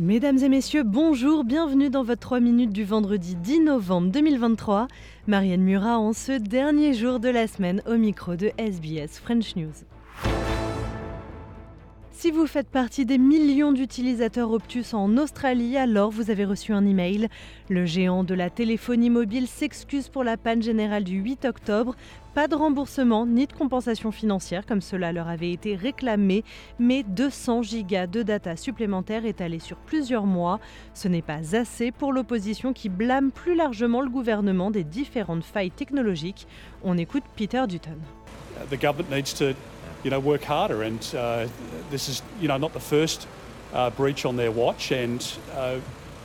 [0.00, 4.88] Mesdames et messieurs, bonjour, bienvenue dans votre 3 minutes du vendredi 10 novembre 2023.
[5.26, 9.74] Marianne Murat en ce dernier jour de la semaine au micro de SBS French News.
[12.20, 16.84] Si vous faites partie des millions d'utilisateurs Optus en Australie, alors vous avez reçu un
[16.84, 17.28] email.
[17.70, 21.96] Le géant de la téléphonie mobile s'excuse pour la panne générale du 8 octobre.
[22.34, 26.44] Pas de remboursement ni de compensation financière comme cela leur avait été réclamé,
[26.78, 30.60] mais 200 gigas de data supplémentaires étalés sur plusieurs mois.
[30.92, 35.70] Ce n'est pas assez pour l'opposition qui blâme plus largement le gouvernement des différentes failles
[35.70, 36.46] technologiques.
[36.84, 37.96] On écoute Peter Dutton.
[40.02, 40.82] You know, work harder.
[40.82, 41.48] And uh,
[41.90, 43.26] this is, you know, not the first
[43.72, 44.92] uh, breach on their watch.
[44.92, 45.78] And uh,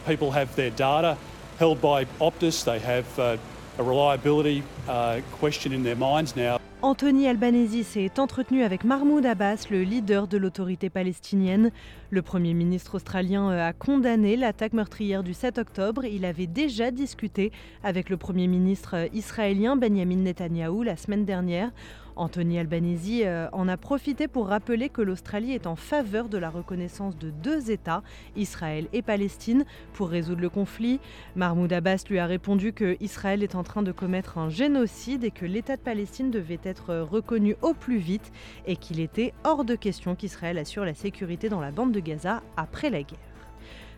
[0.05, 1.17] people have their data
[1.57, 2.63] held by Optus.
[2.63, 3.37] They have uh,
[3.77, 6.59] a reliability uh, question in their minds now.
[6.81, 11.71] Anthony Albanese s'est entretenu avec Mahmoud Abbas, le leader de l'autorité palestinienne.
[12.11, 16.05] Le Premier ministre australien a condamné l'attaque meurtrière du 7 octobre.
[16.05, 17.51] Il avait déjà discuté
[17.83, 21.71] avec le Premier ministre israélien Benjamin Netanyahou la semaine dernière.
[22.15, 26.49] Anthony Albanese euh, en a profité pour rappeler que l'Australie est en faveur de la
[26.49, 28.03] reconnaissance de deux États,
[28.35, 30.99] Israël et Palestine, pour résoudre le conflit.
[31.35, 35.31] Mahmoud Abbas lui a répondu que Israël est en train de commettre un génocide et
[35.31, 38.31] que l'État de Palestine devait être reconnu au plus vite
[38.65, 42.41] et qu'il était hors de question qu'Israël assure la sécurité dans la bande de Gaza
[42.57, 43.34] après la guerre.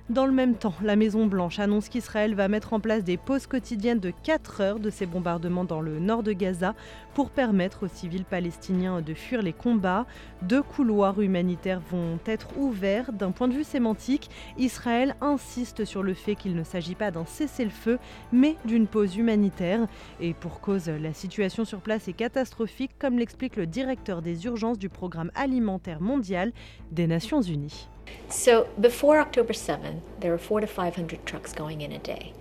[0.09, 3.99] Dans le même temps, la Maison-Blanche annonce qu'Israël va mettre en place des pauses quotidiennes
[3.99, 6.75] de 4 heures de ces bombardements dans le nord de Gaza
[7.13, 10.05] pour permettre aux civils palestiniens de fuir les combats.
[10.43, 13.11] Deux couloirs humanitaires vont être ouverts.
[13.11, 17.25] D'un point de vue sémantique, Israël insiste sur le fait qu'il ne s'agit pas d'un
[17.25, 17.99] cessez-le-feu,
[18.31, 19.87] mais d'une pause humanitaire.
[20.21, 24.79] Et pour cause, la situation sur place est catastrophique, comme l'explique le directeur des urgences
[24.79, 26.53] du programme alimentaire mondial
[26.93, 27.89] des Nations Unies.
[28.29, 32.33] So before October 7th, there were four to 500 trucks going in a day.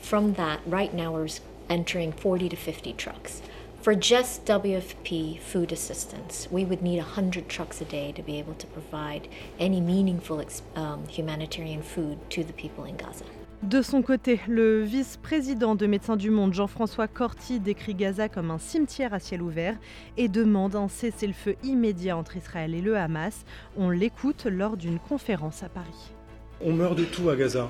[0.00, 1.28] From that, right now we're
[1.68, 3.42] entering 40 to 50 trucks.
[3.80, 8.54] For just WFP food assistance, we would need 100 trucks a day to be able
[8.54, 9.26] to provide
[9.58, 10.44] any meaningful
[10.76, 13.24] um, humanitarian food to the people in Gaza.
[13.62, 18.58] De son côté, le vice-président de Médecins du Monde, Jean-François Corti, décrit Gaza comme un
[18.58, 19.76] cimetière à ciel ouvert
[20.16, 23.44] et demande un cessez-le-feu immédiat entre Israël et le Hamas.
[23.76, 26.12] On l'écoute lors d'une conférence à Paris.
[26.60, 27.68] On meurt de tout à Gaza.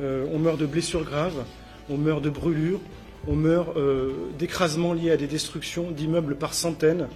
[0.00, 1.44] Euh, on meurt de blessures graves,
[1.88, 2.80] on meurt de brûlures,
[3.26, 7.08] on meurt euh, d'écrasements liés à des destructions d'immeubles par centaines.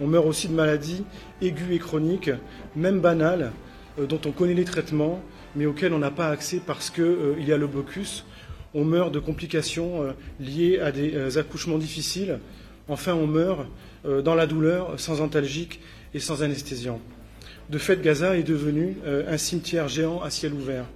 [0.00, 1.04] On meurt aussi de maladies
[1.40, 2.30] aiguës et chroniques,
[2.74, 3.52] même banales,
[3.98, 5.22] dont on connaît les traitements,
[5.56, 8.24] mais auxquels on n'a pas accès parce qu'il euh, y a le blocus.
[8.74, 12.38] On meurt de complications euh, liées à des euh, accouchements difficiles.
[12.88, 13.66] Enfin, on meurt
[14.04, 15.80] dans la douleur, sans antalgique
[16.14, 17.00] et sans anesthésiant.
[17.70, 20.86] De fait, Gaza est devenu un cimetière géant à ciel ouvert.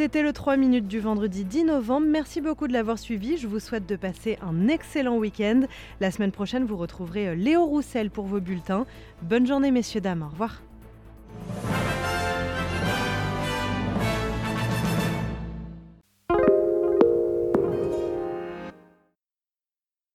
[0.00, 2.06] C'était le 3 minutes du vendredi 10 novembre.
[2.08, 3.36] Merci beaucoup de l'avoir suivi.
[3.36, 5.64] Je vous souhaite de passer un excellent week-end.
[6.00, 8.86] La semaine prochaine, vous retrouverez Léo Roussel pour vos bulletins.
[9.20, 10.22] Bonne journée, messieurs, dames.
[10.22, 10.62] Au revoir.